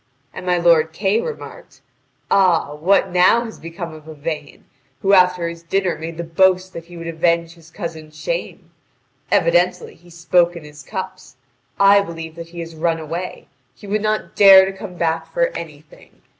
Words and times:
And 0.33 0.47
my 0.47 0.57
lord 0.57 0.93
Kay 0.93 1.21
remarked: 1.21 1.81
"Ah, 2.31 2.73
what 2.73 3.11
now 3.11 3.45
has 3.45 3.59
become 3.59 3.93
of 3.93 4.07
Yvain, 4.07 4.65
who 5.03 5.13
after 5.13 5.47
his 5.47 5.61
dinner 5.61 5.95
made 5.95 6.17
the 6.17 6.23
boast 6.23 6.73
that 6.73 6.85
he 6.85 6.97
would 6.97 7.05
avenge 7.05 7.53
his 7.53 7.69
cousin's 7.69 8.19
shame? 8.19 8.71
Evidently 9.29 9.93
he 9.93 10.09
spoke 10.09 10.55
in 10.55 10.63
his 10.63 10.81
cups. 10.81 11.35
I 11.79 12.01
believe 12.01 12.33
that 12.33 12.49
he 12.49 12.61
has 12.61 12.73
run 12.75 12.97
away. 12.99 13.45
He 13.75 13.85
would 13.85 14.01
not 14.01 14.35
dare 14.35 14.65
to 14.65 14.75
come 14.75 14.95
back 14.95 15.31
for 15.31 15.49
anything. 15.49 16.19